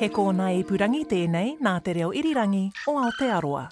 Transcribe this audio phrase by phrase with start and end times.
[0.00, 3.64] He kōna e purangi tēnei nā te reo irirangi o Aotearoa.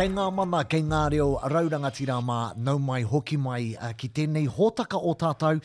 [0.00, 2.36] Kei ngā mana, kei ngā reo, rauranga tira mā,
[2.66, 5.58] nau mai hoki mai uh, ki tēnei hōtaka o tātou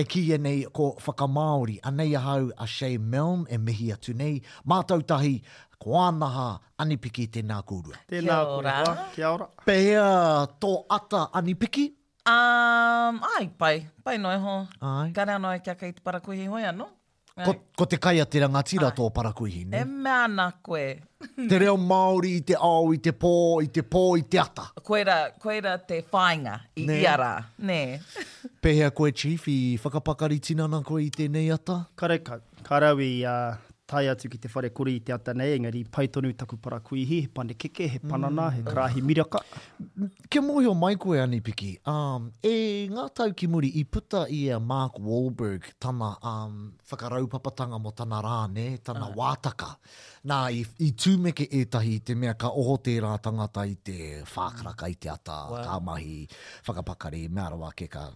[0.00, 1.74] e ki e nei ko whakamaori.
[1.90, 4.38] Anei a hau a Shea Meln e mihi atu nei.
[4.64, 5.34] Mātou tahi,
[5.76, 6.46] ko anaha
[6.86, 8.00] anipiki tēnā kūrua.
[8.14, 9.04] Tēnā kūrua, kia ora.
[9.18, 9.50] Kia ora.
[9.68, 10.08] Pea
[10.64, 11.84] tō ata anipiki?
[12.32, 13.74] Um, ai, pai,
[14.08, 14.56] pai noi ho.
[14.80, 15.12] Ai.
[15.20, 16.80] Kare anō e kia kei te parakuhi hoi anō.
[16.86, 16.90] No?
[17.44, 19.80] ko, ko te kai a te rangatira tō parakuihi, ne?
[19.84, 20.84] E mea nā koe.
[21.50, 23.32] te reo Māori i te au, i te pō,
[23.66, 24.68] i te pō, i te ata.
[24.86, 27.00] Koeira, koeira te whāinga i ne.
[27.02, 27.32] iara,
[27.68, 27.80] ne?
[28.62, 31.82] Pehea koe, Chief, i whakapakari tina nā koe i te nei ata?
[31.98, 32.42] Karekau.
[32.66, 36.30] Karawi, uh, tai atu ki te whare kuri i te ata nei, engari i paitonu
[36.38, 38.70] taku para kui he pane keke, he panana, he mm.
[38.72, 39.42] krahi miraka.
[40.32, 42.54] Ke mohi o mai koe ani piki, um, e
[42.88, 47.92] ngā tau ki muri i puta i a e Mark Wahlberg, tana um, whakaraupapatanga mo
[47.96, 49.18] tana rā, ne, tana uh.
[49.20, 49.74] wātaka.
[50.32, 53.98] Nā, i, i tūmeke e tahi te mea ka oho te rā tangata i te
[54.30, 55.64] whākaraka i te ata, wow.
[55.68, 56.20] ka mahi,
[56.64, 58.08] whakapakare, mea rawa ke ka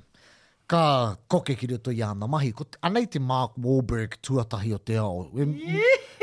[0.67, 2.51] ka koke ki rito i ana mahi.
[2.53, 5.29] Ko te, anei te Mark Wahlberg tuatahi o te ao.
[5.39, 5.47] E,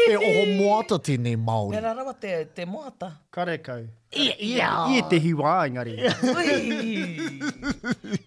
[0.08, 1.78] e oho moata tēnei Māori.
[1.80, 3.12] Era rawa te, te moata.
[3.32, 3.80] Kare kau.
[4.14, 5.02] Ia, ia.
[5.10, 5.96] te hiwā, engari.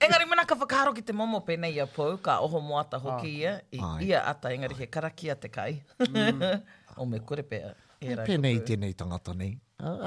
[0.09, 3.37] engari, mana ka whakaro ki te momo pēnei a pou, ka oho moata hoki ah,
[3.37, 3.55] ia.
[4.01, 5.83] I, ia ata, engari, he karakia te kai.
[6.01, 6.63] Mm.
[7.01, 7.75] o me kore pēa.
[8.01, 9.53] E pēnei tēnei tangata nei.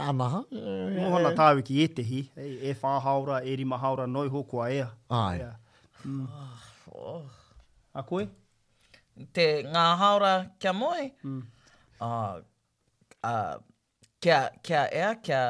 [0.09, 0.43] Anaha.
[0.97, 2.23] Mohana tāwiki e te hi.
[2.33, 4.89] E, e whāhaura, e rimahaura, noi hoko ea.
[5.13, 5.41] Ai.
[5.45, 5.57] Yeah.
[6.05, 6.27] Mm.
[6.31, 6.59] Ah,
[6.95, 7.23] oh.
[7.97, 8.27] A koe?
[9.35, 11.09] Te ngā haora kia moe.
[11.25, 11.41] Mm.
[11.99, 12.39] Uh,
[13.23, 13.57] uh,
[14.21, 15.41] kia, kia ea, kia...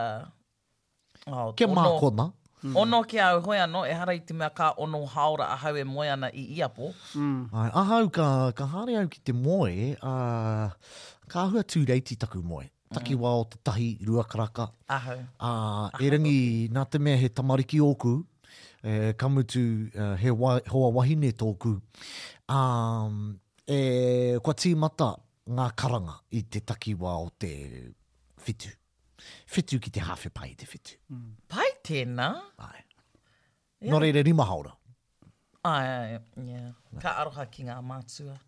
[1.27, 2.31] Uh, kia mākona.
[2.63, 2.73] Mm.
[2.75, 5.77] Ono ki au hoi ano, e hara i te mea ka ono haora a hau
[5.79, 6.89] e moe ana i i apo.
[7.15, 7.45] Mm.
[7.53, 8.25] Ai, a hau, ka,
[8.57, 12.65] ka hare au ki te moe, a, uh, ka ahua tū reiti taku moe.
[12.89, 13.21] Taki mm.
[13.21, 14.67] wā o te tahi, rua karaka.
[14.91, 15.17] A hau.
[15.39, 15.51] A,
[15.93, 16.39] a e rangi,
[16.75, 18.17] nā te mea he tamariki ōku.
[18.81, 21.81] Eh, kamutu uh, he wa, hoa wahine tōku.
[22.49, 25.09] Um, e, kua tīmata
[25.57, 27.51] ngā karanga i te takiwa o te
[28.39, 28.71] fitu.
[29.51, 30.95] Fitu ki te hawhi pai te fitu.
[31.11, 31.25] Mm.
[31.51, 32.29] Pai tēnā?
[32.69, 32.83] Ai.
[33.79, 33.91] Yeah.
[33.93, 34.71] Nō reire rima haura.
[35.67, 36.71] Ai, ai, yeah.
[37.03, 38.39] Ka aroha ki ngā mātua.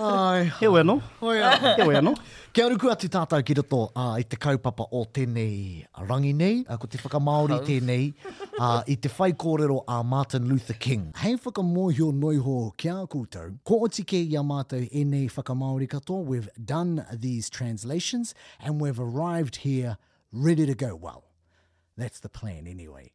[0.00, 0.50] Ai.
[0.60, 1.00] He wea no.
[1.20, 1.76] Hoia.
[1.76, 2.14] He wea no.
[2.52, 6.88] Kia ruku atu tātou ki roto uh, i te kaupapa o tēnei rangi nei, ko
[6.90, 7.62] te whakamaori oh.
[7.66, 8.12] tēnei,
[8.58, 11.04] uh, i te whai kōrero a Martin Luther King.
[11.16, 15.88] Hei whakamōhio noiho ki a kūtou, ko oti ke i a mātou e nei whakamaori
[15.92, 19.96] katoa, we've done these translations and we've arrived here
[20.32, 21.24] ready to go well.
[21.96, 23.10] That's the plan anyway.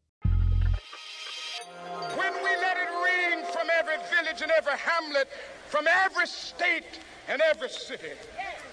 [4.65, 5.27] every hamlet,
[5.67, 8.09] from every state and every city.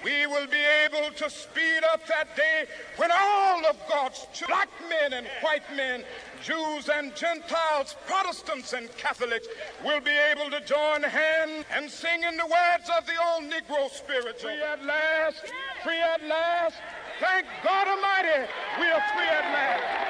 [0.04, 2.64] We will be able to speed up that day
[2.96, 6.02] when all of God's black men and white men,
[6.42, 9.46] Jews and Gentiles, Protestants and Catholics,
[9.84, 13.90] will be able to join hands and sing in the words of the old Negro
[13.90, 14.32] spiritual.
[14.40, 15.40] Free at last,
[15.84, 16.76] free at last.
[17.20, 18.48] Thank God Almighty,
[18.80, 20.09] we are free at last.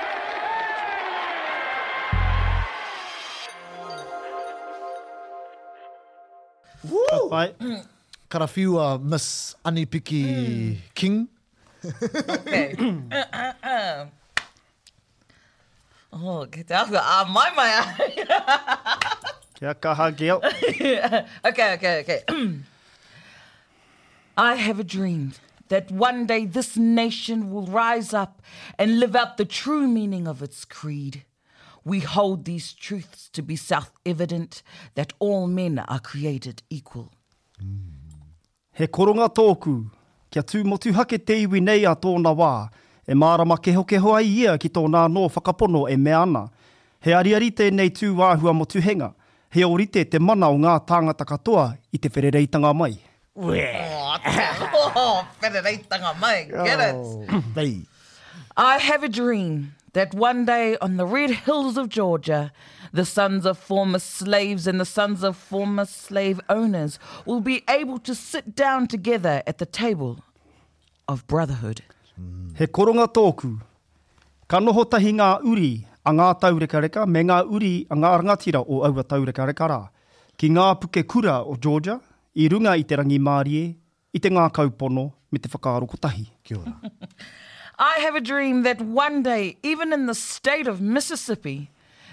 [6.89, 7.05] Woo!
[7.11, 7.49] Ka pai.
[8.31, 10.77] Karawhiua Miss Anipiki mm.
[10.95, 11.29] King.
[11.85, 12.73] okay.
[13.13, 14.05] uh, uh, uh.
[16.13, 17.83] Oh, ke te aku, a mai mai a.
[19.55, 20.41] Kia kaha geo.
[21.45, 22.21] okay, okay, okay.
[24.37, 25.33] I have a dream
[25.69, 28.41] that one day this nation will rise up
[28.79, 31.25] and live out the true meaning of its creed.
[31.85, 34.63] We hold these truths to be self evident
[34.95, 37.11] that all men are created equal.
[37.63, 37.67] Mm.
[38.73, 39.85] He koronga tōku,
[40.31, 42.69] kia tū motu hake te iwi nei a tōna wā,
[43.09, 46.51] e mārama ke hoke ai ia ki tōna nō whakapono e me ana.
[47.01, 49.15] He ariari nei tū wāhua henga,
[49.51, 52.99] he orite te mana o ngā tāngata katoa i te whereireitanga mai.
[53.37, 53.53] Oh,
[55.41, 57.75] whereireitanga mai, get
[58.57, 62.53] I have a dream that one day on the red hills of Georgia,
[62.93, 67.99] the sons of former slaves and the sons of former slave owners will be able
[67.99, 70.19] to sit down together at the table
[71.09, 71.83] of brotherhood.
[72.57, 73.51] He koronga tōku,
[74.47, 78.63] ka noho tahi ngā uri a ngā taureka reka me ngā uri a ngā rangatira
[78.67, 79.91] o aua taureka reka
[80.37, 82.01] Ki ngā puke kura o Georgia,
[82.35, 83.75] i runga i te rangi Mārie,
[84.15, 86.29] i te ngā kaupono me te whakaaro kotahi.
[86.43, 86.75] Kia ora.
[87.81, 91.71] I have a dream that one day, even in the state of Mississippi,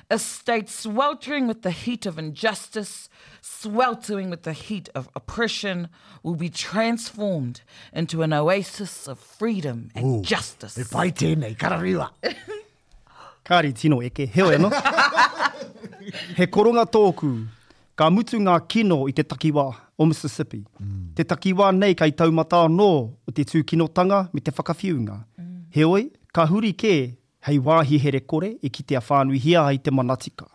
[0.10, 3.10] a state sweltering with the heat of injustice,
[3.42, 5.90] sweltering with the heat of oppression,
[6.24, 7.60] will be transformed
[7.92, 10.78] into an oasis of freedom and Ooh, justice.
[10.80, 10.84] E
[13.48, 14.70] Kāri tino eke, heo eno.
[16.36, 17.46] He koronga tōku,
[17.96, 19.64] ka mutu ngā kino i te takiwā
[19.98, 20.66] o Mississippi.
[20.84, 21.14] Mm.
[21.16, 25.16] Te takiwā nei kai taumata anō o te tūkinotanga me te whakawhiunga.
[25.40, 25.47] Mm.
[25.70, 26.04] He oi,
[26.34, 26.94] ka huri kē,
[27.48, 30.48] hei wāhi here kore e ki te a whānui hia ai te manatika.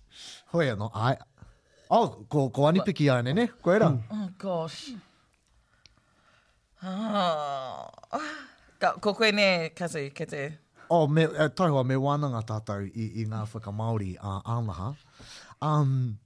[0.51, 1.15] Hoi ano, ai.
[1.89, 3.45] Oh, ko, ko anipiki ane, ne?
[3.63, 3.93] Koe ra?
[3.95, 4.89] Oh, gosh.
[6.83, 8.46] Oh.
[8.77, 10.53] Ka, ko koe ne, kasi, ke te...
[10.87, 14.91] Oh, me, uh, eh, tai me wānanga tātou i, i ngā whakamaori a uh, ānaha.
[15.59, 16.17] Um,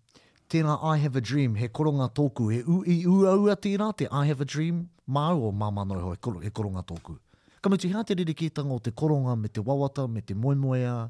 [0.52, 4.26] tēnā I have a dream, he koronga tōku, he u, i uaua tēnā te I
[4.28, 7.18] have a dream, māu o māma noi hoi, he koronga tōku.
[7.64, 11.08] Ka mutu, hea te ririkitanga o te koronga me te wawata, me te moemoea?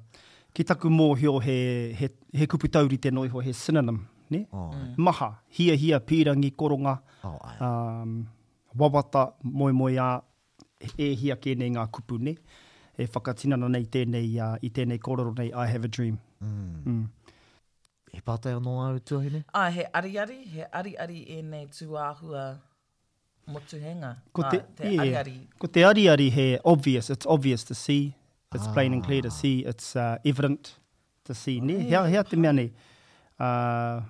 [0.53, 1.59] Ki taku mōhio he,
[1.97, 4.45] he, he kupu tauri te noi he synonym, ne?
[4.53, 4.97] Oh, mm.
[4.97, 8.27] maha, hia hia, pīrangi, koronga, oh, um,
[8.77, 10.21] wawata, moemoea,
[10.97, 12.33] e hia ke nei ngā kupu ne,
[12.97, 16.17] e whakatinana nei tēnei, uh, i tēnei kororo nei, I have a dream.
[16.41, 16.93] Mm.
[16.93, 17.35] Mm.
[18.13, 19.43] He pātai anō au tuahine?
[19.55, 20.13] Ah, he ari,
[20.55, 22.47] he ariari e nei tuāhua
[23.51, 24.15] motuhenga.
[24.35, 25.03] Ko te, ah, te yeah.
[25.05, 25.35] ariari.
[25.61, 28.15] Ko te ari ari he obvious, it's obvious to see,
[28.53, 28.73] it's ah.
[28.73, 30.75] plain and clear to see, it's uh, evident
[31.23, 31.59] to see.
[31.61, 31.79] Oh, ne?
[31.91, 32.67] Hea, hea te mea nei.
[33.39, 34.01] Uh,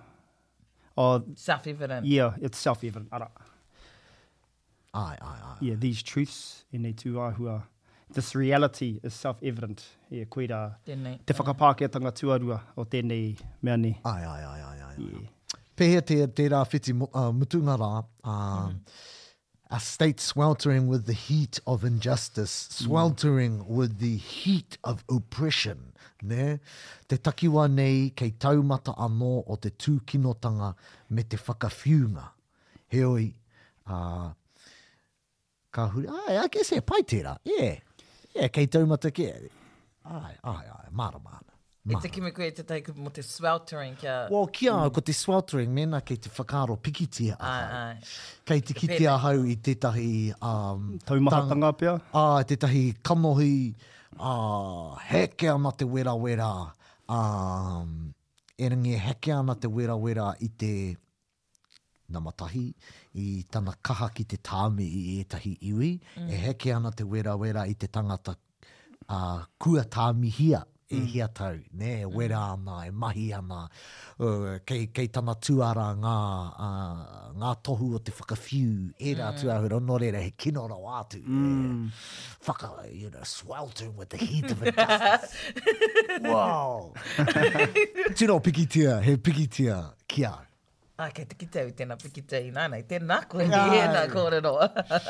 [0.97, 2.06] oh, self-evident.
[2.06, 3.07] Yeah, it's self-evident.
[3.12, 3.29] Ara.
[4.93, 5.55] Ai, ai, ai.
[5.61, 7.63] Yeah, these truths in e tū āhua.
[8.13, 9.85] This reality is self-evident.
[10.09, 10.63] Yeah, koe rā.
[10.85, 11.13] Tēnei.
[11.25, 13.91] Te whakapākeatanga tuarua o tēnei mea ni.
[14.03, 14.95] Ai, ai, ai, ai, ai.
[14.97, 15.59] Yeah.
[15.79, 17.91] Pēhea te, te rā whiti uh, mutunga rā.
[18.21, 18.77] Uh, mm-hmm.
[19.73, 22.73] A state sweltering with the heat of injustice, mm.
[22.83, 23.67] sweltering mm.
[23.67, 25.93] with the heat of oppression.
[26.21, 26.59] Ne?
[27.07, 30.73] Te takiwa nei kei taumata anō o te tūkinotanga
[31.11, 32.27] me te whakawhiunga.
[32.91, 33.29] Heoi,
[33.88, 34.33] uh,
[35.71, 37.71] ka huri, ai, a kese, pai tira, e, yeah.
[37.71, 39.29] e, yeah, kei taumata ke,
[40.03, 41.50] ai, ai, ai, mara mana.
[41.89, 44.27] E te kime koe e te teiku mo te sweltering kia...
[44.29, 44.91] Well, kia, mm.
[44.94, 47.53] ko te sweltering, mena kei te whakaro pikiti ahau.
[47.53, 48.12] Ai, ai.
[48.45, 50.09] Kei te kiti ahau i tētahi...
[50.50, 51.95] Um, Taumahatanga pia?
[52.13, 53.56] Ā, uh, tētahi kamohi,
[54.19, 56.51] uh, heke ana te wera wera,
[57.09, 57.95] um,
[58.62, 60.74] e rangi heke ana te wera wera i te
[62.12, 62.68] namatahi
[63.16, 66.28] i tana kaha ki te tāmi i etahi iwi, e mm.
[66.38, 68.36] e heke ana te wera wera i te tangata
[69.10, 70.62] a uh, kua tāmi hia
[70.92, 71.06] e mm.
[71.12, 73.62] hia tau, ne, e wera ana, e mahi ana,
[74.24, 76.16] uh, kei, kei tana tuara ngā,
[76.68, 79.40] uh, ngā tohu o te whakawhiu, e rā mm.
[79.42, 81.81] tuahura, no reira he kino rau atu, e mm.
[81.88, 85.36] e, whaka, you know, sweltering with the heat of a dust.
[86.28, 86.94] wow!
[88.16, 90.48] Tino pikitia, he pikitia, kia au.
[91.01, 94.51] Ah, kei te kitau, tēnā pikita i nāna, i tēnā koe ni e nā kōrero.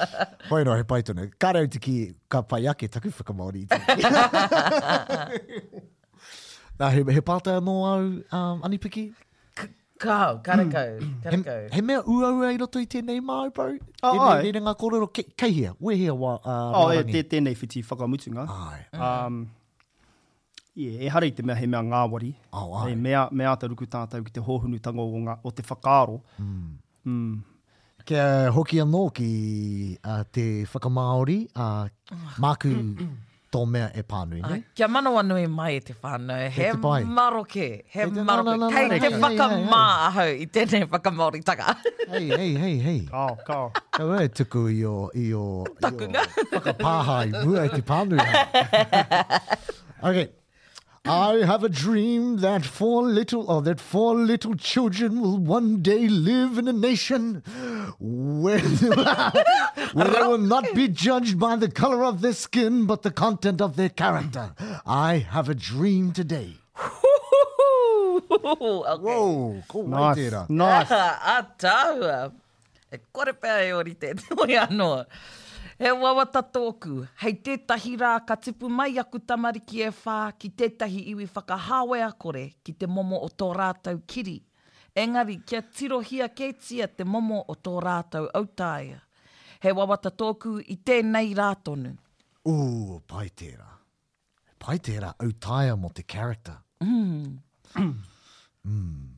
[0.51, 1.25] Hoi no, he paitone.
[1.43, 1.95] Kārau te ki
[2.31, 3.81] ka pai ake taku whakamaori i te
[6.81, 9.03] Nā, he, he pātā no au um, anipiki?
[10.01, 11.13] Kau, karakau, hmm.
[11.27, 11.59] karakau.
[11.69, 13.67] He, he mea uaua i roto i tēnei māu, bro.
[13.99, 14.39] Oh, ai.
[14.45, 17.03] Nei, nei ngā kōrero, kei hea, we hea wā uh, Oh, e,
[17.35, 18.47] tēnei whiti whakamutunga.
[18.47, 18.77] Ai.
[18.95, 19.01] Mm.
[19.01, 19.43] Um,
[20.81, 22.31] Yeah, e hara i te mea he mea ngāwari.
[22.57, 22.91] Oh, ai.
[22.91, 26.15] E mea, mea te ruku tātou ki te hōhunu tango o, ngā, o te whakaaro.
[26.41, 26.63] Mm.
[27.07, 27.35] Mm.
[28.09, 28.23] Kia
[28.55, 29.27] hoki anō ki
[30.13, 31.35] uh, te whakamaori,
[31.65, 32.71] uh, māku
[33.53, 34.59] tō mea e pānui, nei?
[34.73, 37.61] Kia manawa nui mai e te whānau, he te maroke,
[37.97, 41.77] he te maroke, kei te whakamā ahau i tēnei whakamaori taka.
[42.15, 42.97] hei, hei, hei, hei.
[43.13, 43.67] Kau, kau.
[44.01, 44.97] Kau e tuku i o,
[45.29, 48.29] i o, i o whakapāha i mua e te pānui.
[50.01, 50.29] okay,
[51.05, 56.07] I have a dream that four little or that four little children will one day
[56.07, 57.41] live in a nation
[57.99, 63.09] where, where they will not be judged by the color of their skin but the
[63.09, 64.51] content of their character.
[64.85, 66.53] I have a dream today.
[68.39, 69.11] okay.
[69.73, 70.33] nice.
[70.49, 72.29] Nice.
[75.81, 80.99] He wawa tatoku, hei tētahi rā ka tipu mai aku tamariki e whā ki tētahi
[81.09, 84.35] iwi whakahawe a kore ki te momo o tō rātau kiri.
[85.03, 86.49] Engari, kia tirohia kē
[86.97, 88.99] te momo o tō rātau autāia.
[89.63, 91.95] He wawa tatoku i tēnei rātonu.
[92.45, 92.59] Ū,
[93.09, 93.69] pai tērā.
[94.61, 96.57] Pai tērā autāia mo te character.
[96.85, 97.39] Mm.
[97.73, 97.95] mm.
[98.67, 99.09] mm.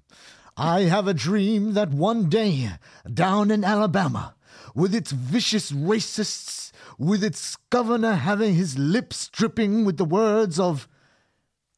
[0.55, 2.69] I have a dream that one day,
[3.11, 4.35] down in Alabama,
[4.75, 10.87] with its vicious racists, with its governor having his lips dripping with the words of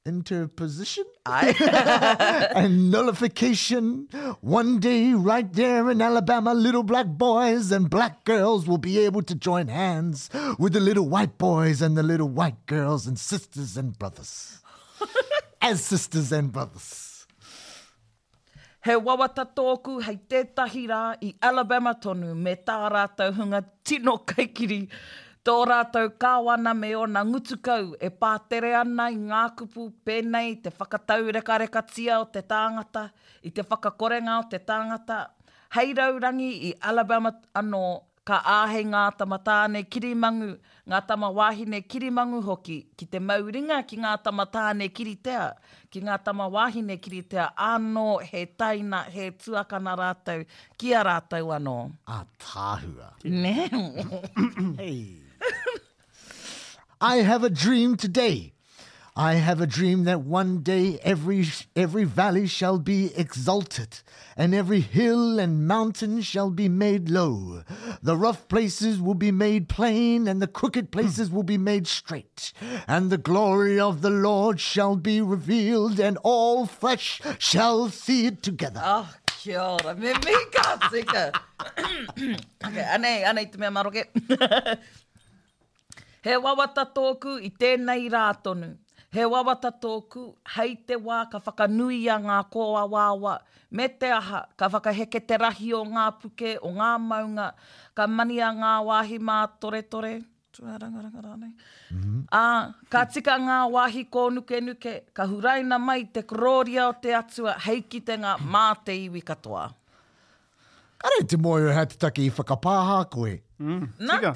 [0.06, 1.50] interposition I-
[2.56, 4.08] and nullification.
[4.42, 9.24] One day, right there in Alabama, little black boys and black girls will be able
[9.24, 10.30] to join hands
[10.60, 14.60] with the little white boys and the little white girls and sisters and brothers.
[15.62, 17.05] As sisters and brothers.
[18.86, 24.78] He wawata tōku hei tētahi rā i Alabama tonu me tā rātou hunga tino kaikiri.
[25.46, 30.70] Tō rātou kāwana me o ngutu ngutukau e pātere ana i ngā kupu pēnei te
[30.78, 33.08] whakatau reka reka tia o te tāngata,
[33.44, 35.18] i te whakakorenga o te tāngata.
[35.78, 37.84] Hei rau rangi i Alabama anō
[38.28, 40.48] ka āhe ngā tamatāne kirimangu,
[40.90, 45.44] ngā tamawahine kirimangu hoki, ki te mauringa ki ngā tamatāne kiritea,
[45.94, 50.42] ki ngā tamawahine kiritea, anō he taina, he tuakana rātou,
[50.82, 51.78] ki a rātou anō.
[52.10, 53.12] A tāhua.
[53.26, 54.78] Nē.
[54.80, 55.22] hey.
[57.02, 58.55] I have a dream today.
[59.18, 64.02] I have a dream that one day every every valley shall be exalted
[64.36, 67.64] and every hill and mountain shall be made low
[68.04, 72.52] the rough places will be made plain and the crooked places will be made straight
[72.90, 78.44] and the glory of the Lord shall be revealed and all flesh shall see it
[78.44, 79.96] together oh, kia ora.
[79.96, 81.30] Me, me okay
[82.94, 83.58] anei, anei te
[86.26, 88.76] He wawata tōku i tēnei rā tonu.
[89.16, 93.36] He wawata tōku, hei te wā ka whakanui a ngā kōa wāwa,
[93.72, 97.48] me te aha ka whakaheke te rahi o ngā puke, o ngā maunga,
[97.96, 100.12] ka mani a ngā wāhi mā tore tore.
[100.56, 101.48] Tuarangarangarane.
[101.92, 102.20] Mm -hmm.
[102.32, 107.16] ah, ka tika ngā wāhi kō nuke nuke, ka huraina mai te krōria o te
[107.16, 109.70] atua, hei ki te ngā mā te iwi katoa.
[110.98, 113.42] Kare te moe o hea te taki i whakapāha koe.
[113.60, 113.88] Mm.
[114.00, 114.34] Na,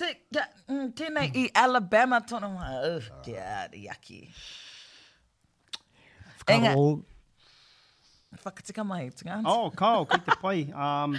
[0.00, 2.66] te, ya, mm, tēnei i Alabama tono mā.
[2.78, 4.20] Uh, uh, ke ari aki.
[6.42, 6.86] Whakaro.
[8.44, 9.40] Whakatika mai, tunga.
[9.50, 10.58] Oh, kao, kei te pai.
[10.72, 11.18] Um,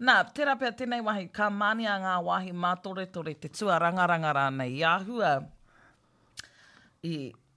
[0.00, 4.46] Nā, tērā pia tēnei wahi, ka mānia ngā wahi mā tore te tua rangaranga rā
[4.54, 4.78] nei.
[4.80, 4.94] Ia
[7.04, 7.16] i,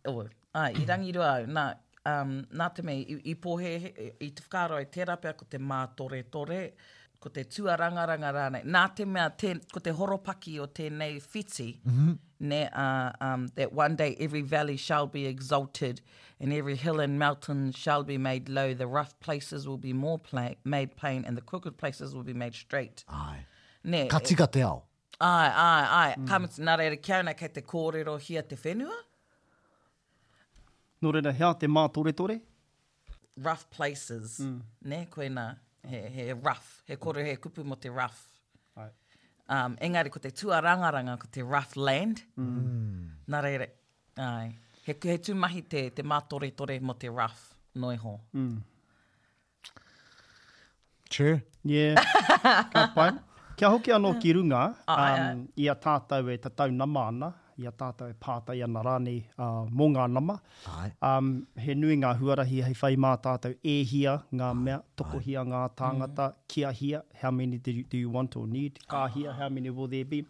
[0.09, 0.27] o, oh,
[0.59, 1.45] ai, i rangirua au.
[1.55, 1.63] Nā,
[2.11, 5.61] um, nā te mei, i, i pohe, i, i te whakaro tērā pia ko te
[5.71, 6.59] mā tore tore
[7.23, 8.63] ko te tuarangaranga rānei.
[8.65, 12.17] na te mea, te, ko te horopaki o tēnei whiti, mm -hmm.
[12.51, 16.01] ne, uh, um, that one day every valley shall be exalted
[16.39, 18.73] and every hill and mountain shall be made low.
[18.73, 22.33] The rough places will be more plain, made plain and the crooked places will be
[22.33, 23.05] made straight.
[23.07, 23.45] Ai.
[23.83, 24.83] Ne, Ka e- te ao.
[25.19, 26.13] Ai, ai, ai.
[26.17, 26.27] Mm.
[26.27, 28.97] Kamiti nā reira kia ana kei te kōrero hia te whenua.
[31.03, 32.39] Nō reira, hea te mā tore
[33.43, 34.35] Rough places.
[34.45, 34.59] Mm.
[34.91, 35.47] Ne, koe nā
[35.87, 38.21] he, he rough, he kore he kupu mo te rough.
[38.75, 38.91] Right.
[39.49, 42.23] Um, engari ko te tuarangaranga ko te rough land.
[42.39, 43.09] Mm.
[43.29, 43.67] Nā reire,
[44.17, 44.53] ai.
[44.85, 47.43] He, he tūmahi te, te mātore tore mo te rough,
[47.75, 48.15] noi ho.
[48.35, 48.61] Mm.
[51.09, 51.41] True.
[51.63, 51.95] Yeah.
[52.73, 53.11] Kā pai.
[53.55, 55.35] Kia hoki anō ki runga um, uh, yeah.
[55.55, 57.29] i a tātou e tatau namana,
[57.61, 60.37] i a tātou e pātai ana rāne uh, mō ngā nama.
[61.01, 61.33] Um,
[61.65, 64.61] he nui ngā huarahi hei whai mā tātou e hia ngā Ai.
[64.63, 66.39] mea, tokohia ngā tāngata, mm.
[66.47, 69.07] kia hia, how many do you, do you want or need, kā ah.
[69.17, 70.25] hia, how many will there be.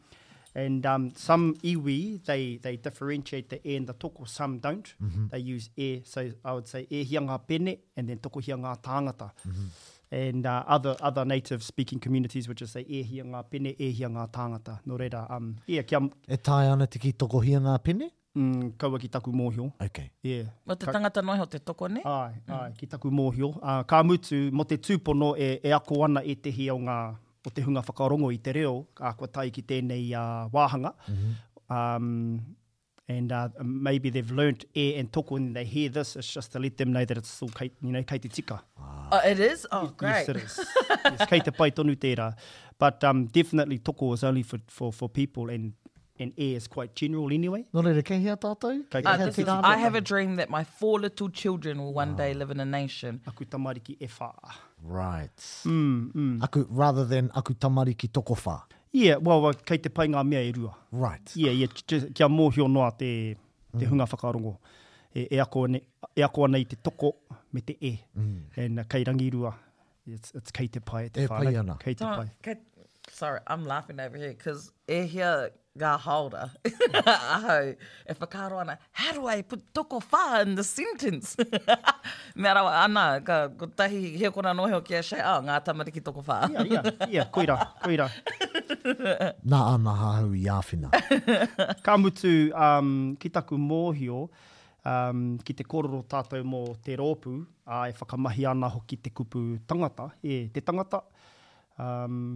[0.55, 4.87] And um, some iwi, they, they differentiate the e and the toko, some don't.
[5.01, 5.29] Mm -hmm.
[5.29, 8.73] They use e, so I would say e hia ngā pene and then tokohia ngā
[8.83, 9.29] tāngata.
[9.47, 9.67] Mm -hmm
[10.13, 14.09] and uh, other other native speaking communities which is e hia nga pine e hia
[14.13, 15.99] ngā tāngata no reda um, yeah, kia...
[16.27, 18.09] e tai ana te ki toko hia ngā pene?
[18.35, 19.67] Mm, kaua ki taku mōhio.
[19.85, 19.99] Ok.
[20.25, 20.47] Yeah.
[20.65, 22.01] mata tangata no ho te toko ne?
[22.13, 22.53] Ai, mm.
[22.59, 23.51] ai, ki taku mōhio.
[23.61, 26.97] Uh, ka mutu, mo te tūpono e, e ako ana e te hi ngā,
[27.45, 30.95] o te hunga whakarongo i te reo, ka kua tai ki tēnei uh, wāhanga.
[31.05, 31.37] Mm -hmm.
[31.75, 32.62] um,
[33.07, 36.15] and uh, maybe they've learnt air and talk and they hear this.
[36.15, 38.61] It's just to let them know that it's still, you know, kei tika.
[38.79, 38.83] Wow.
[38.83, 39.09] Ah.
[39.23, 39.67] Oh, it is?
[39.71, 40.27] Oh, great.
[40.27, 40.59] Yes, it is.
[41.05, 42.33] yes, kei te pai tonu tērā.
[42.79, 45.73] But um, definitely toko is only for, for, for people and
[46.19, 47.65] and air is quite general anyway.
[47.73, 48.83] Nō rere, kei hea tātou?
[48.91, 49.61] Kei uh, hea tātou?
[49.63, 52.17] I have a dream that my four little children will one wow.
[52.17, 52.37] day ah.
[52.37, 53.19] live in a nation.
[53.27, 54.31] Aku tamariki e whā.
[54.83, 55.35] Right.
[55.65, 56.43] Mm, mm.
[56.43, 58.61] Aku, rather than aku tamariki toko whā.
[58.95, 60.73] Yeah, well, well kei te painga mea i rua.
[60.93, 61.31] Right.
[61.37, 63.09] Yeah, yeah, kia mōhio noa te,
[63.77, 63.89] te mm.
[63.89, 64.57] hunga whakarongo.
[65.15, 65.81] E, e, ako ane,
[66.15, 67.09] e ako ana te toko
[67.53, 67.95] me te e.
[68.15, 68.37] Mm.
[68.57, 69.55] And uh, kei rangi rua,
[70.05, 71.09] it's, it's kei te pai.
[71.09, 71.77] Te e whānei, pai ana.
[71.81, 72.29] Kei te pai.
[72.43, 72.57] Ke,
[73.11, 76.51] sorry, I'm laughing over here, because e hea ga holder.
[77.01, 77.75] Ahau,
[78.07, 81.35] e whakaro ana, how do I put toko whā in the sentence?
[82.35, 86.21] Me arawa, ana, ka tahi, he kona nohe o kia shai, oh, ngā tamariki toko
[86.21, 86.39] whā.
[86.51, 88.09] yeah, yeah, yeah, koira, koira.
[89.49, 90.91] Nā ana hahu i āwhina.
[91.85, 92.89] Ka mutu um,
[93.21, 94.23] ki taku mōhio,
[94.85, 99.43] um, ki te kororo tātou mō te rōpū, a e whakamahi ana hoki te kupu
[99.69, 101.03] tangata, e te tangata,
[101.79, 102.35] um,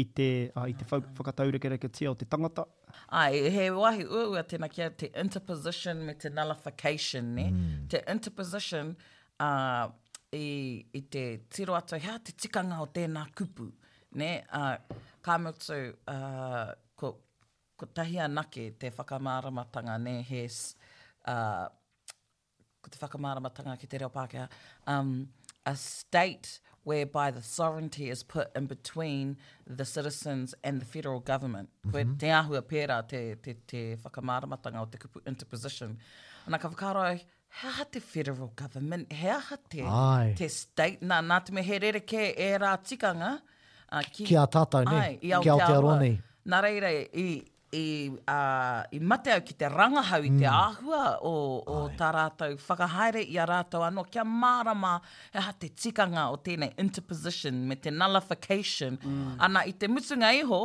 [0.00, 2.64] i te, a, i te whau, whakataurekereke tia o te tangata.
[3.10, 7.48] Ai, e, he wahi uaua tēnā kia te interposition me te nullification, ne?
[7.50, 7.82] Mm.
[7.92, 8.94] Te interposition
[9.42, 9.90] uh,
[10.36, 10.46] i,
[10.94, 13.66] i te tiro ato, hea te tikanga o tēnā kupu
[14.12, 15.76] ne a uh, kamutsu
[16.14, 17.16] uh, ko
[17.76, 20.44] ko tahi anake te whakamāramatanga ne he
[21.26, 21.68] uh,
[22.84, 24.48] ko te whakamāramatanga ki te reo Pākehā
[24.86, 25.28] um,
[25.66, 29.36] a state whereby the sovereignty is put in between
[29.66, 31.68] the citizens and the federal government.
[31.68, 31.92] Mm -hmm.
[31.92, 32.16] Koe mhm.
[32.18, 35.96] te ahua pērā te, te, te whakamāramatanga o te kupu interposition.
[36.48, 39.84] Nā ka whakaro, he aha te federal government, he aha te,
[40.42, 43.32] te state, nā, nā te me he rere kē e rā tikanga,
[43.94, 46.14] uh, ki, ki a tātou ne, ai, ki Aotearoa nei.
[46.50, 47.26] Nā reira, i,
[47.76, 47.82] i,
[48.20, 50.38] uh, i mate au ki te rangahau i mm.
[50.40, 51.34] te āhua o,
[51.70, 51.94] o ai.
[52.00, 54.94] tā rātou whakahaere i a rātou anō, kia mārama
[55.34, 58.96] e ha te tikanga o tēnei interposition me te nullification.
[59.02, 59.34] Mm.
[59.50, 60.62] Ana i te mutunga iho,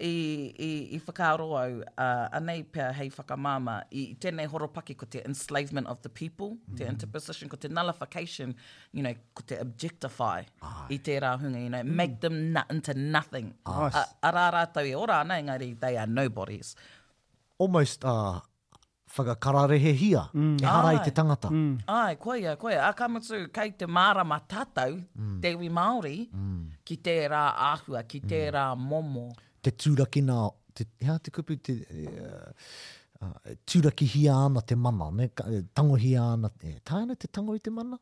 [0.00, 0.14] i,
[0.58, 5.88] i, i whakaaro au uh, anei pia hei whakamama i tēnei horopaki ko te enslavement
[5.94, 6.76] of the people, mm.
[6.78, 8.54] te interposition, ko te nullification,
[8.96, 10.84] you know, ko te objectify Ai.
[10.96, 11.94] i te rāhunga, you know, mm.
[12.02, 13.52] make them na into nothing.
[13.66, 13.88] Ah.
[14.02, 16.72] A, a rā rātou i ora anei, ngari, they are nobodies.
[17.58, 18.40] Almost uh,
[19.18, 20.58] whakakararehe hia, mm.
[20.62, 21.02] e hara Ai.
[21.02, 21.52] i te tangata.
[21.52, 21.80] Mm.
[21.92, 22.80] Ai, koia, koia.
[22.88, 25.36] A kamatsu, kei te mārama tātou, mm.
[25.44, 26.82] Dewi Māori, mm.
[26.88, 28.54] ki te rā āhua, ki te mm.
[28.56, 29.28] rā momo
[29.64, 30.38] te tūraki nā,
[30.76, 32.70] te, hea te kupu, te, uh, eh, uh,
[33.22, 35.28] eh, eh, tūraki hi ana te mana, ne?
[35.76, 37.98] tango hi ana, e, tāina te tango i te mana?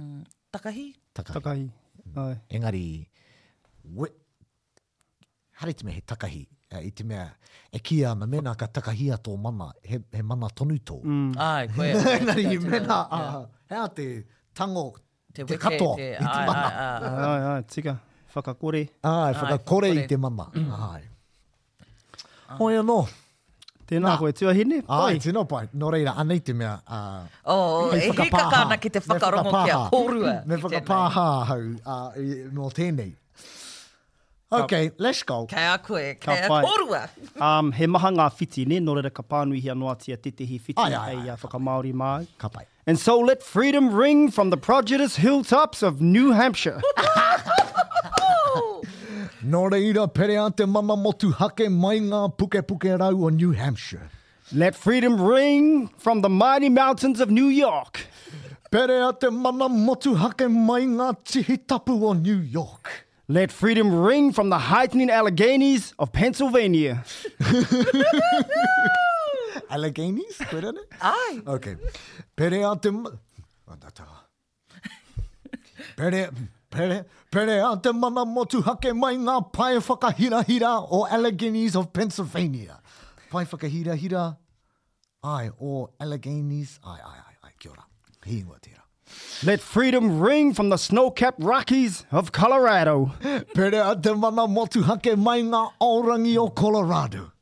[0.00, 0.22] Mm,
[0.54, 0.86] takahi.
[1.18, 1.36] Takahi.
[1.40, 1.66] takahi.
[2.08, 2.38] Mm.
[2.56, 2.86] Engari,
[3.94, 4.08] we,
[5.60, 7.28] hare te me he takahi, uh, i te mea,
[7.72, 11.02] e ki ana mena ka takahi a tō mana, he, he mana tonu tō.
[11.04, 11.34] Mm.
[11.38, 11.92] Ai, koe.
[12.18, 13.40] Engari, i mena, ah,
[13.70, 14.10] hea te
[14.54, 14.92] tango,
[15.32, 16.64] te, te katoa, i te mana.
[16.74, 17.98] Ai, ai, ai, ai,
[18.34, 18.88] whakakore.
[19.04, 20.50] Ah, ai, whakakore i te mama.
[20.54, 20.92] Mm.
[20.94, 22.58] ai.
[22.58, 22.98] Hoi anō.
[23.90, 24.18] Tēnā nah.
[24.22, 24.82] koe, tuahine.
[24.98, 25.64] Ai, tēnā pai.
[25.76, 26.76] Nō reira, anei te mea.
[26.86, 27.54] Uh, oh,
[27.90, 30.34] oh e he kaka ana ki te whakarongo ki a kōrua.
[30.46, 31.64] Me whakapāha hau
[31.96, 33.14] uh, no tēnei.
[34.52, 35.46] Ok, ka, let's go.
[35.46, 37.02] Kei a koe, kei ka a kōrua.
[37.40, 38.78] um, he maha ngā whiti, ne?
[38.82, 40.78] Nō reira, ka pānui hia noa tia tetehi whiti.
[40.78, 41.30] Ai, ai, e ai.
[41.30, 42.26] Ai, whakamaori mai.
[42.38, 42.64] Ka pai.
[42.86, 46.80] And so let freedom ring from the prodigious hilltops of New Hampshire.
[49.40, 53.52] Nō reira pere a te mama motu hake mai ngā puke puke rau o New
[53.56, 54.08] Hampshire.
[54.52, 58.04] Let freedom ring from the mighty mountains of New York.
[58.70, 62.92] Pere a te mana motu hake mai ngā tihi tapu o New York.
[63.28, 67.02] Let freedom ring from the heightening Alleghenies of Pennsylvania.
[69.70, 70.38] Alleghenies?
[70.52, 70.82] ne?
[71.00, 71.40] Ai.
[71.46, 71.76] Okay.
[72.36, 72.90] Pere a te...
[72.90, 73.12] Oh,
[73.80, 74.02] that's
[75.96, 76.28] Pere...
[76.70, 82.76] Pere, pere a te mana motu hake mai ngā pae whakahirahira o Alleghenies of Pennsylvania.
[83.30, 84.26] Pae whakahirahira,
[85.24, 87.84] ai, o Alleghenies, ai, ai, ai, ai, kia ora,
[88.24, 88.78] hi ingoa tira.
[89.42, 93.10] Let freedom ring from the snow-capped Rockies of Colorado.
[93.52, 97.32] pere a te mana motu hake mai ngā orangi o Colorado.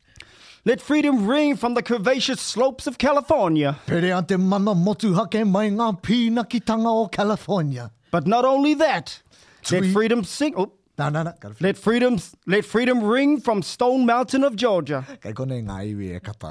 [0.64, 3.76] Let freedom ring from the curvaceous slopes of California.
[3.84, 7.90] Pere a te mana motu hake mai ngā pīnakitanga o California.
[8.10, 9.22] But not only that,
[9.70, 10.54] let freedom sing.
[10.56, 10.72] Oh.
[10.98, 11.32] No, no, no.
[11.60, 15.06] Let freedom let freedom ring from Stone Mountain of Georgia.
[15.22, 16.48] Kai kone ngā iwi e kapa.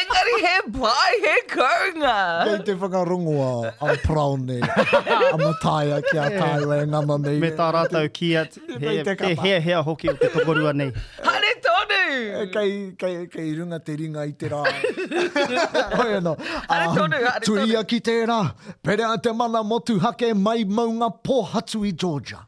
[0.00, 2.16] Engari he pai he kounga.
[2.48, 3.50] Kei te whakarungoa
[3.92, 4.60] a praone a
[5.38, 7.38] mataia ki a tāua e ngama mei.
[7.38, 8.62] Me tā rātou ki at he,
[9.42, 10.90] he, he, hoki o te tokorua nei
[12.10, 12.70] e kai,
[13.00, 14.60] kai, kai runga te ringa i te rā.
[16.04, 16.34] Oe no.
[16.36, 18.40] Um, Turia ki te rā.
[18.86, 22.40] Pere a te mana motu hake mai maunga pōhatu i Georgia.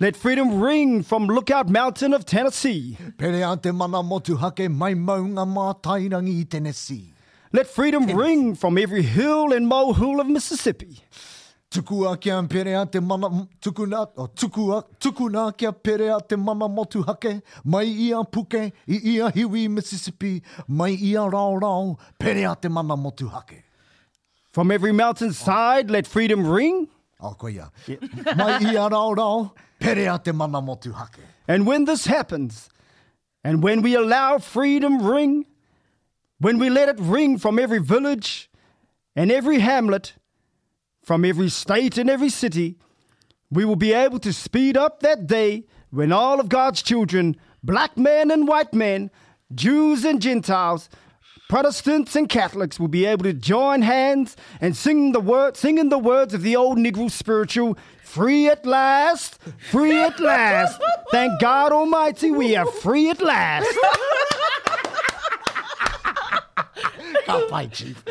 [0.00, 2.96] Let freedom ring from Lookout Mountain of Tennessee.
[3.18, 7.12] Pere a te mana motu hake mai maunga mā tairangi i Tennessee.
[7.52, 11.00] Let freedom ring from every hill and molehill of Mississippi.
[11.72, 13.28] Tukua kia pere a te mama
[13.62, 19.00] tukuna, o tukua, tukuna kia pere a te mama motu hake, mai ia puke, i
[19.12, 23.62] ia hiwi Mississippi, mai ia rao rao, pere a te mama motu hake.
[24.52, 25.92] From every mountainside, oh.
[25.94, 26.88] let freedom ring.
[27.20, 27.68] Oh, ko Yeah.
[28.36, 31.22] mai ia rao rao, pere a te mama motu hake.
[31.48, 32.68] And when this happens,
[33.42, 35.46] and when we allow freedom ring,
[36.38, 38.50] when we let it ring from every village
[39.16, 40.12] and every hamlet,
[41.02, 42.76] from every state and every city,
[43.50, 47.98] we will be able to speed up that day when all of God's children, black
[47.98, 49.10] men and white men,
[49.54, 50.88] Jews and Gentiles,
[51.48, 55.98] Protestants and Catholics will be able to join hands and sing the word, singing the
[55.98, 59.38] words of the old Negro spiritual, "Free at last,
[59.70, 63.68] free at last." Thank God Almighty, we are free at last.
[67.26, 68.02] God, bye, Chief.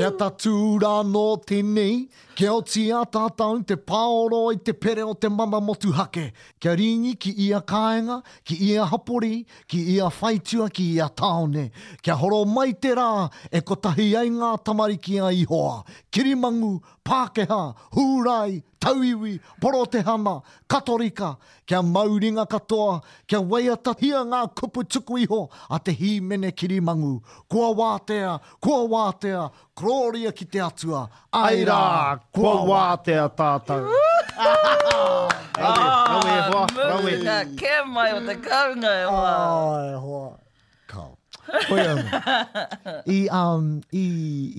[0.00, 1.96] Kia ta tūra no tēnei,
[2.34, 6.30] kia o ti atatau te paoro i te pere o te mama motu hake.
[6.58, 8.16] Kia ringi ki ia kāenga,
[8.48, 11.66] ki ia hapori, ki ia whaitua, ki ia taone.
[12.00, 15.82] Kia horo mai te rā, e ko tahi ai ngā tamariki a ihoa.
[16.10, 20.38] Kirimangu, Pākehā, Hūrai, Tauiwi, Porotehama,
[20.70, 21.34] Katorika,
[21.68, 27.18] kia mauringa katoa, kia waiata hia ngā kupu tuku iho a te hī mene kirimangu.
[27.50, 31.04] Kua wātea, kua wātea, glória ki te atua.
[31.42, 31.78] Ai rā,
[32.34, 33.88] kua wā te a tātou.
[35.60, 37.16] Rauwe e hoa, rauwe.
[37.60, 39.32] Kē mai o te kaunga e hoa.
[39.72, 40.28] Ai hoa.
[40.92, 41.08] Kau.
[41.70, 42.22] Hoi um, anu.
[43.16, 44.04] I, um, i,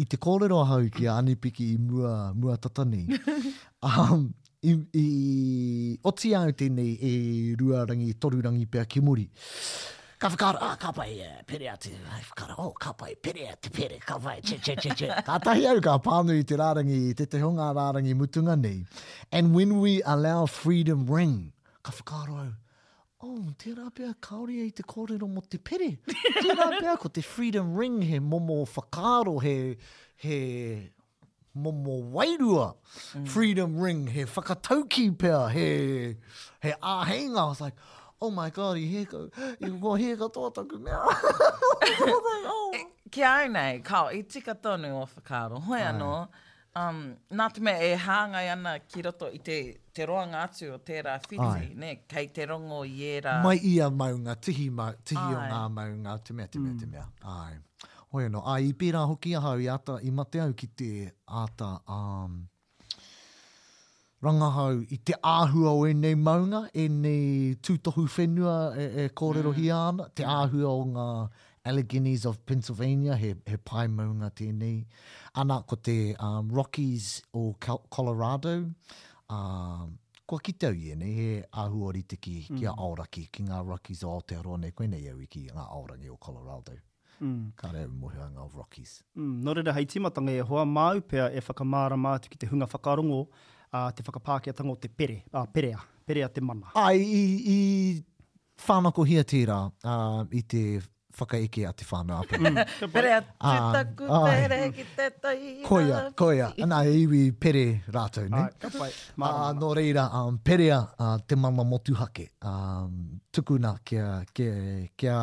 [0.01, 3.05] I te kōrero hau ki a Anipiki i mua, mua tatani.
[3.81, 4.27] Um,
[4.62, 5.05] i, i
[6.05, 7.12] oti au tēnei e
[7.57, 9.23] ruarangi, torurangi pia ki muri
[10.21, 13.71] ka whakara, ah, ka pai, e pere atu, ai whakara, oh, ka pai, pere atu,
[13.73, 15.07] pere, ka pai, che, che, che, che.
[15.25, 18.86] ka tahi au ka pānu i te rārangi, te te hunga rārangi mutunga nei
[19.31, 22.53] And when we allow freedom ring, ka whakara
[23.23, 25.95] au, oh, te rāpea kaori e te kōrero mo te pere.
[26.07, 29.75] Te rāpea ko te freedom ring, he momo whakaro, he,
[30.17, 30.91] he
[31.57, 32.75] momo wairua.
[33.17, 33.27] Mm.
[33.27, 36.15] Freedom ring, he whakatauki pia, he,
[36.62, 37.39] he āhenga.
[37.39, 37.73] I was like,
[38.21, 39.27] oh my god, i heko,
[39.60, 41.01] i ko heko tōtaku mea.
[42.73, 46.12] Eh, ki au nei, kao, i tika tonu o whakaro, hoi anō,
[46.81, 46.99] um,
[47.39, 49.57] nā te mea e hāngai ana ki roto i te,
[49.97, 51.65] te roanga atu o tērā whiti, Ai.
[51.84, 53.39] ne, kei te rongo i era.
[53.43, 55.34] Mai ia maunga, tihi, ma, tihi Ai.
[55.41, 56.93] o ngā maunga, te mea, te mea, te mm.
[56.93, 57.07] mea.
[57.07, 57.27] Mm.
[57.36, 57.89] Ai.
[58.13, 60.93] Hoi anō, ai, i pērā hoki a i ata, i mate au ki te
[61.43, 62.41] ata, um,
[64.23, 69.77] rangahau i te āhua o enei maunga, enei tūtohu whenua e, e kōrero hi mm.
[69.77, 70.36] ana, te mm.
[70.36, 71.07] āhua o ngā
[71.69, 74.84] Alleghenies of Pennsylvania, he, he pai maunga tēnei.
[75.38, 78.55] Ana ko te um, Rockies o Colorado,
[79.29, 79.91] um,
[80.25, 81.27] kua kite au ie nei, he
[81.63, 82.81] āhuari te ki, ki a mm.
[82.89, 86.17] Aoraki, ki ngā Rockies o Aotearoa nei, koe nei au i ki ngā Aorangi o
[86.21, 86.73] Colorado.
[87.21, 87.49] Mm.
[87.62, 88.99] Ka rea mohuanga of Rockies.
[89.17, 89.38] Mm.
[89.47, 93.25] Nō reira, hei timatanga e hoa, māu pia e whakamāra mātu ki te hunga whakarongo,
[93.75, 96.71] uh, te whakapākea tango te pere, uh, perea, perea te mana.
[96.77, 100.63] Ai, i, i whānako hia tira uh, i te
[101.17, 102.39] whakaike a te whānau apu.
[102.39, 102.60] Mm.
[102.95, 105.38] perea, te ah, taku, pere, ki te tai.
[105.67, 106.51] Koia, koia.
[106.63, 108.45] Nā, iwi pere rātou, ne?
[108.47, 112.29] Ai, ka uh, no reira, um, perea uh, te mana motuhake.
[112.47, 115.19] Um, tukuna ke kia, kia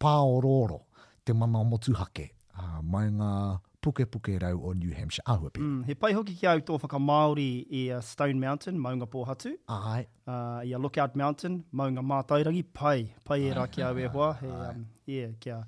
[0.00, 0.82] pāororo
[1.24, 2.30] te mana motuhake.
[2.60, 3.32] Uh, mai ngā
[3.82, 5.22] puke puke rau o New Hampshire.
[5.26, 5.62] Ahua pia.
[5.64, 7.46] Mm, he pai hoki ki au tō whakamaori
[7.78, 9.54] i uh, Stone Mountain, Maunga Pōhatu.
[9.68, 10.06] Ai.
[10.26, 12.64] Uh, I a Lookout Mountain, Maunga Mātairangi.
[12.72, 14.30] Pai, pai e rā ki au e hoa.
[14.40, 15.58] He, um, yeah, kia,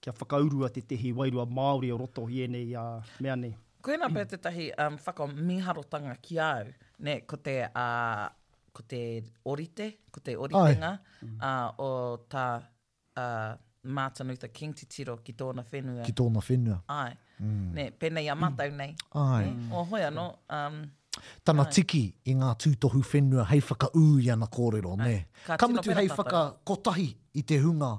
[0.00, 3.52] kia whakaurua te tehi wairua Māori o roto i enei uh, mea ni.
[3.82, 6.68] Koena pēr te tahi um, whakamiharotanga ki au,
[7.02, 8.28] ne, ko te, uh,
[8.74, 9.04] ko te
[9.50, 10.92] orite, ko te oritenga
[11.32, 11.88] uh, o
[12.30, 16.04] ta uh, Martin Luther King te tiro ki tōna whenua.
[16.06, 16.78] Ki tōna whenua.
[16.94, 17.16] Ai.
[17.42, 17.62] Mm.
[17.74, 18.76] ne, pēnā i amatau mm.
[18.78, 18.92] nei.
[19.18, 19.44] Ai.
[19.44, 19.72] Ne, mm.
[19.74, 20.26] o hoi anō.
[20.58, 20.80] Um,
[21.46, 21.74] Tana ai.
[21.74, 25.16] tiki i ngā tūtohu whenua, hei whaka ū i ana kōrero, ne?
[25.46, 27.92] Ai, ka tino hei whaka kotahi i te hunga,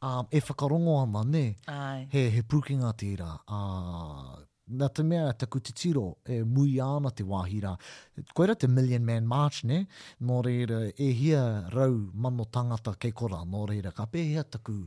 [0.00, 1.44] um, e whakarongo ana, ne?
[1.72, 2.06] Ai.
[2.14, 3.28] He, he pūkinga tērā.
[3.44, 4.32] Uh,
[4.80, 7.76] nā te mea te kutitiro e mui ana te wāhira.
[8.34, 9.84] Koera te Million Man March, ne?
[10.26, 11.44] Nō reira e hia
[11.76, 14.80] rau mano tangata kei kora, nō reira ka pēhia taku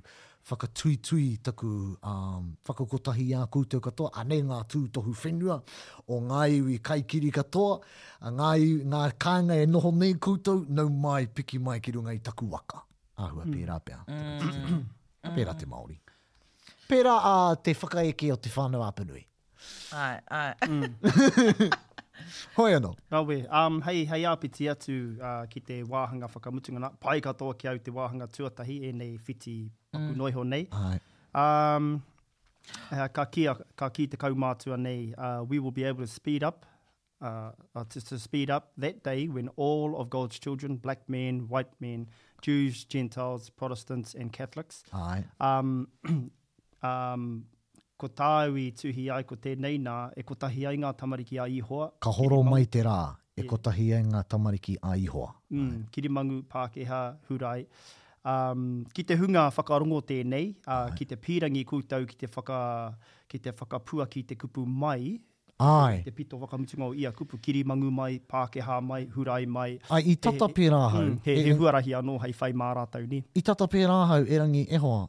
[0.49, 1.69] whakatui tui taku
[2.01, 5.57] um, whakakotahi a kūtou katoa, ane ngā tūtohu whenua
[6.07, 7.79] o ngā iwi kaikiri katoa,
[8.27, 12.15] a ngā, iwi, ngā kāinga e noho nei kūtou, nau mai piki mai ki runga
[12.31, 12.85] taku waka.
[13.19, 13.51] Ahua, hmm.
[13.51, 13.59] mm.
[13.59, 14.83] pērā pēr, mm.
[15.35, 15.97] pērā te Māori.
[16.87, 19.25] Pērā a te whakaeke o te whānau āpenui.
[19.91, 20.53] Ai, ai.
[20.65, 21.73] Mm.
[22.57, 22.93] Hoi anō.
[23.11, 27.83] Rauwe, um, hei, hei āpiti atu uh, ki te wāhanga whakamutunga, pai katoa ki au
[27.83, 29.57] te wāhanga tuatahi e nei fiti
[29.93, 30.17] aku mm.
[30.21, 30.63] noiho nei.
[31.33, 32.01] Um,
[32.93, 33.47] uh, ka, ki,
[33.79, 36.65] ka ki te kaumātua nei, uh, we will be able to speed up
[37.21, 41.47] uh, uh, to, to speed up that day when all of God's children, black men,
[41.49, 42.07] white men,
[42.41, 45.23] Jews, Gentiles, Protestants and Catholics, Ai.
[45.41, 45.87] um,
[46.83, 47.45] um,
[47.99, 51.89] ko tāwi tuhi ai ko tēnei nā, e ko tahi ai ngā tamariki a ihoa.
[51.99, 53.49] Ka horo mai te rā, e yeah.
[53.49, 55.33] ko tahi ai ngā tamariki a ihoa.
[55.51, 57.65] Mm, kirimangu Pākehā, Hurai
[58.25, 60.95] um, ki te hunga whakarongo tēnei, uh, Ai.
[60.97, 62.59] ki te pīrangi kūtau, ki te, whaka,
[63.29, 65.17] ki te whakapua ki te kupu mai,
[65.59, 65.97] Ai.
[66.05, 69.73] Te pito whakamutunga o ia kupu kirimangu mai, pākehā mai, hurai mai.
[69.91, 71.01] Ai, i tata pē rāhau.
[71.09, 73.19] Mm, he, e, he huarahi anō hei whai mā rātau ni.
[73.35, 75.01] I tata pē rāhau, erangi e hoa,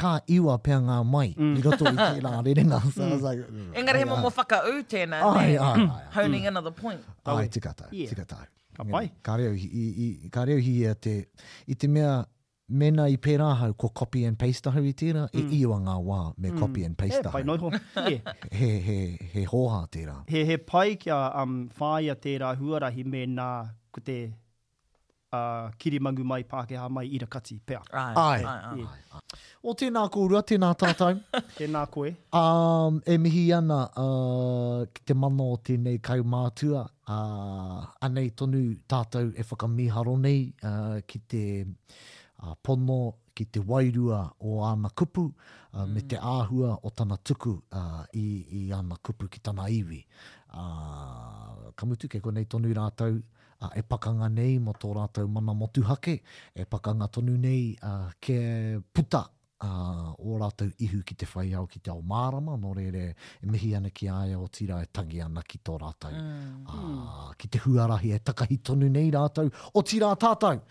[0.00, 1.26] ka iwa pēr ngā mai.
[1.36, 1.52] Mm.
[1.58, 2.80] I roto i tērā rerenga.
[2.94, 3.20] so mm.
[3.20, 3.44] like,
[3.76, 5.20] mm, he momo whakau tēnā.
[5.34, 6.00] Ai, ai, ai.
[6.16, 6.52] Honing mm.
[6.54, 7.04] another point.
[7.28, 8.08] Ai, tika tau, yeah.
[8.08, 8.46] tika tau.
[8.78, 9.06] Ka pai.
[9.22, 11.16] Ka reo i, i, ka hi te,
[11.68, 12.24] i te mea
[12.70, 15.38] mena i pērā hau ko copy and paste ahu i tērā, mm.
[15.50, 16.60] e iwa a ngā wā me mm.
[16.62, 17.32] copy and paste ahu.
[17.32, 17.72] He, pai noiho.
[18.52, 18.98] he, he,
[19.34, 20.18] he hoha tērā.
[20.30, 23.48] He, he pai kia um, whāia tērā huarahi me nā
[23.90, 24.18] ko te
[25.34, 27.82] uh, kirimangu mai Pākehā mai i kati pēr.
[27.90, 29.42] Ai, ai, ai, ai, ai.
[29.66, 31.18] O tēnā kōrua, tēnā tātou.
[31.58, 32.14] tēnā koe.
[32.38, 39.44] Um, e mihi ana uh, te mana o tēnei kaumātua, uh, anei tonu tātou e
[39.50, 41.42] whakamiharo nei uh, ki te
[42.42, 42.98] a pono
[43.34, 45.94] ki te wairua o ana kupu uh, mm.
[45.94, 48.24] me te āhua o tana tuku uh, i,
[48.62, 50.00] i ana kupu ki tana iwi.
[50.52, 56.16] Uh, kamutu ke konei tonu rātou uh, e pakanga nei mo tō rātou mana motuhake,
[56.56, 58.40] e pakanga tonu nei uh, ke
[58.94, 59.26] puta
[59.64, 63.04] uh, o rātou ihu ki te whai au ki te ao mārama, no re re
[63.12, 66.14] e mihi ana ki aia o tira e tangi ana ki tō rātou.
[66.24, 66.64] Mm.
[66.66, 70.62] Uh, ki te huarahi e takahi tonu nei rātou o tira tātou.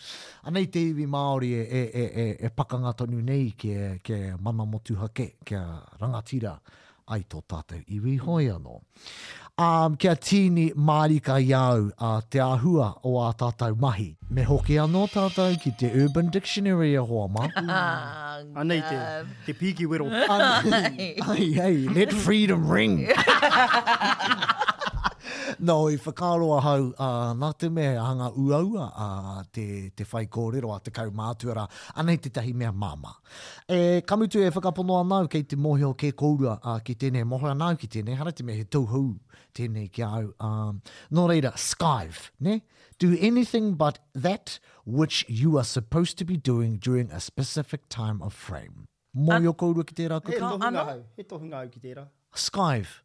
[0.49, 4.65] Anei te iwi Māori e, e, e, e, e pakanga tonu nei ke, ke mana
[4.69, 5.61] motuhake, ke
[6.01, 6.55] rangatira
[7.09, 8.79] ai tō tātou iwi hoi anō
[9.59, 14.07] um, kia tini marika iau a uh, te ahua o a tātou mahi.
[14.37, 17.47] Me hoki anō tātou ki te Urban Dictionary a e hoa ma.
[17.79, 20.07] Ah, Anei ah, te, te piki wero.
[21.35, 22.97] Ai, ai, let freedom ring.
[25.59, 30.27] no, i whakaro a hau, uh, nā te mea hanga uaua uh, te, te whai
[30.31, 31.63] kōrero a te kau mātuara,
[31.99, 33.15] anei te tahi mea māma.
[33.67, 37.25] E, kamutu e whakapono anau kei te mohi o ke kōrua a uh, ki tēnei
[37.27, 39.15] mohi anau ki tēnei, hara te mea he tauhau
[39.57, 40.29] tēnei ki au.
[40.45, 40.81] Um,
[41.15, 42.59] nō reira, skive, ne?
[42.99, 48.21] Do anything but that which you are supposed to be doing during a specific time
[48.21, 48.85] of frame.
[49.15, 49.59] Mohi o ah.
[49.63, 50.71] kōrua ki tērā kukau?
[51.17, 52.09] He tohunga au ki tērā.
[52.37, 52.99] Skive.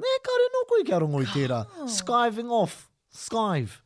[0.00, 1.58] Nē, kare nō koe kia tērā.
[1.94, 2.76] Skiving off.
[3.12, 3.80] Skive.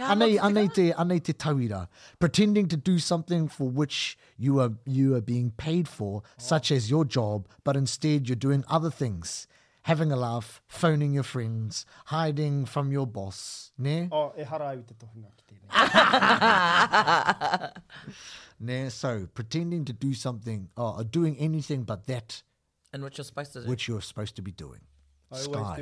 [0.00, 1.84] Yeah, anei, anei, te, anei te tauira.
[2.18, 6.28] Pretending to do something for which you are, you are being paid for, oh.
[6.36, 9.46] such as your job, but instead you're doing other things.
[9.82, 13.70] Having a laugh, phoning your friends, hiding from your boss.
[13.78, 14.08] Ne?
[14.10, 17.70] Oh, e hara te tohunga ki tēnei.
[18.58, 22.42] ne, so, pretending to do something, or oh, doing anything but that.
[22.92, 23.68] And what you're supposed to do.
[23.70, 24.80] Which you're supposed to be doing.
[25.32, 25.76] Sky.
[25.78, 25.80] I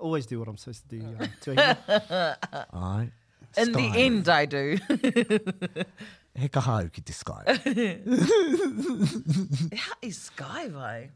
[0.00, 1.04] always do what I'm supposed to do.
[1.52, 1.76] Yeah.
[1.88, 3.08] Uh, to Ai,
[3.56, 4.76] In the end, I do.
[6.34, 7.42] He kaha au ki te sky.
[7.66, 7.98] e
[10.08, 11.08] is sky vai.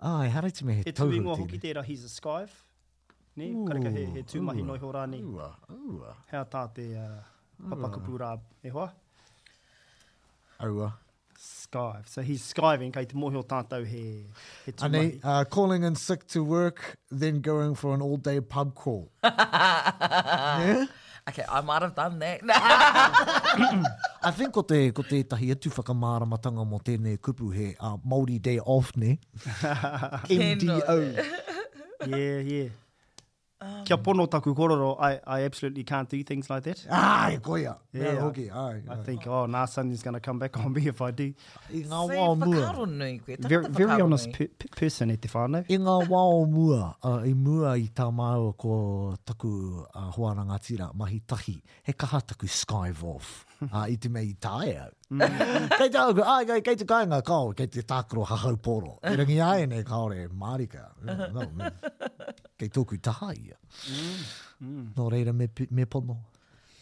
[0.00, 1.12] Ai, hara te me he, he tēne.
[1.12, 2.50] He tuingoa hoki tēra, he's a skyve.
[3.40, 5.22] Ne, ooh, karaka he, he tūmahi ooh, noi ho rāni.
[5.32, 7.22] Ua, Hea tā te uh,
[7.68, 8.90] papakupu rā e hoa.
[10.66, 10.90] Aua
[11.42, 12.04] skive.
[12.10, 14.02] So he's skiving, kei te mohio tātou he,
[14.66, 15.02] he tūmai.
[15.02, 19.10] Ani, uh, calling in sick to work, then going for an all-day pub call.
[19.24, 20.84] yeah?
[21.28, 22.40] Okay, I might have done that.
[24.24, 28.40] I think ko te, ko te tahi atu whakamāramatanga mo tēnei kupu he uh, Māori
[28.42, 29.18] Day Off, ne?
[30.38, 30.98] MDO.
[32.08, 32.68] yeah, yeah.
[33.64, 36.84] Ah, Kia pono taku kororo, I, I absolutely can't do things like that.
[36.90, 37.76] Ai, koia.
[37.92, 38.96] Yeah, yeah, hoki, ai, ai.
[38.98, 41.32] I think, oh, nah, something's going to come back on me if I do.
[41.72, 43.48] I ngā wā mua.
[43.48, 45.62] very, very honest per, per person e te whānau.
[45.70, 46.22] I ngā wā
[46.54, 49.52] mua, uh, i mua i tā māua ko taku
[49.94, 53.44] uh, hoana ngā tira, mahi tahi, he kaha taku Sky Wolf.
[53.62, 55.22] Uh, I te mei tāe mm.
[55.22, 55.68] au.
[55.78, 58.96] kei te au, ai, kei, kei te kāinga kāo, kei te tākaro hahau poro.
[59.06, 60.88] I rangi ai nei kāore, Mārika.
[61.06, 61.70] Yeah, no,
[62.62, 63.56] kei tōku taha ia.
[63.90, 64.18] Mm,
[64.66, 64.82] mm.
[64.96, 66.16] Nō reira me, me pono.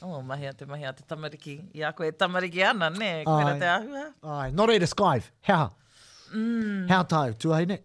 [0.03, 1.55] Oh, mahi a te mahi a te tamariki.
[1.79, 3.11] Ia koe tamariki ana, ne?
[3.29, 4.03] Koe te ahua.
[4.39, 5.31] Ai, nō reira Skive.
[5.49, 5.57] Hea.
[5.57, 6.01] ha.
[6.35, 6.83] Mm.
[6.91, 7.79] Hea tau, tuahi ne?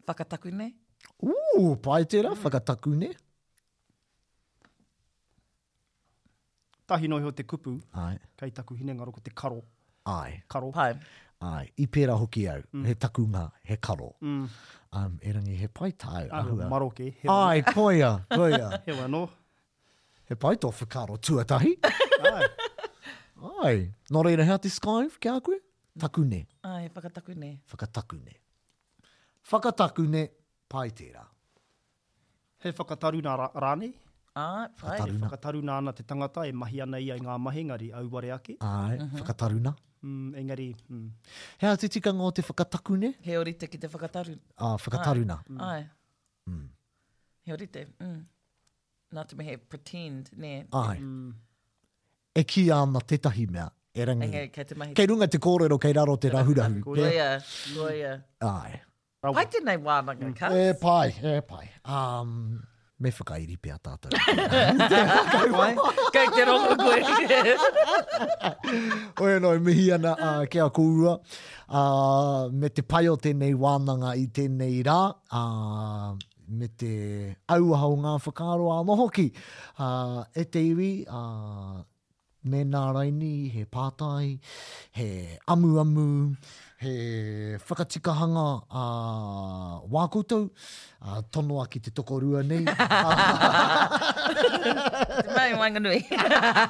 [0.08, 0.72] Whakataku nei?
[1.24, 2.40] Ooh, pai tērā, mm.
[2.44, 3.08] whakataku ne.
[6.88, 8.14] Tahi noi ho te kupu, Ai.
[8.40, 9.58] kei taku hinengaro ko te karo.
[10.08, 10.38] Ai.
[10.48, 10.70] Karo.
[10.72, 10.94] Pai.
[11.44, 12.86] Ai, i pēra hoki au, mm.
[12.88, 14.08] he takunga, he karo.
[14.24, 14.46] Mm.
[14.98, 16.22] Um, e rangi, he pai tāu.
[16.30, 16.70] Ahu, ahua.
[16.70, 17.02] maroke.
[17.20, 17.42] He wano.
[17.50, 18.70] Ai, koia, koia.
[18.86, 19.26] he wano.
[20.30, 21.74] He pai tō whakaro tuatahi.
[22.32, 22.50] Ai.
[23.66, 23.76] Ai.
[24.14, 25.44] Nō reira hea te skaiv, kia mm.
[25.50, 25.60] koe?
[26.00, 26.44] Takune.
[26.62, 27.52] Ai, whakatakune.
[27.74, 28.28] Whakatakune.
[28.28, 28.36] Whakatakune.
[29.50, 30.24] Whakatakune
[30.70, 31.24] pai tērā.
[32.64, 33.92] He whakataru nā rāne?
[34.38, 35.00] Ā, pai.
[35.22, 38.56] Whakataru nā na te tangata e mahi ana ia i ngā mahi, ngari auware ake.
[38.62, 39.20] Ā, uh -huh.
[39.20, 39.74] whakataru nā.
[40.02, 41.12] Mm, engari, mm.
[41.58, 43.14] He a ngō te whakataku ne?
[43.20, 44.38] He ori te ki te whakataru.
[44.58, 45.38] ah, whakataru nā.
[45.48, 45.60] Mm.
[45.60, 45.88] ai.
[46.48, 46.68] Mm.
[47.42, 48.26] He ori te, mm.
[49.14, 50.66] Nā te mehe pretend, ne?
[50.72, 50.98] Ai.
[50.98, 51.34] Mm.
[52.34, 54.94] E ki ana tetahi mea, e kei te mahi.
[54.94, 56.72] Kei runga te kōrero, kei raro te rahurahu.
[56.72, 57.02] Kei runga te kōrero, kei raro te rahurahu.
[57.02, 58.87] Kei runga te kōrero, kei
[59.22, 59.34] Rawa.
[59.34, 60.34] Pai tēnei wānanga, mm.
[60.38, 60.48] ka?
[60.54, 61.64] E pai, e pai.
[61.90, 62.62] Um,
[63.00, 64.10] me whakairi pia tātou.
[64.14, 64.36] Kai
[65.74, 67.02] ka te rongo koe.
[69.28, 71.16] Oe noi, mihi ana uh, kia kourua.
[71.68, 75.12] Uh, me te pai o tēnei wānanga i tēnei rā.
[75.40, 76.16] Uh,
[76.60, 76.96] me te
[77.56, 79.28] auaha o ngā whakaro a mohoki.
[79.88, 81.78] Uh, e te iwi, uh,
[82.54, 84.38] me nā raini, he pātai,
[85.02, 85.10] he
[85.56, 86.10] amu amu
[86.80, 90.50] he whakatikahanga a uh, wākoutou,
[91.02, 92.62] a uh, tono a ki te toko rua nei.
[92.70, 92.70] te
[95.36, 96.04] mai wanganui.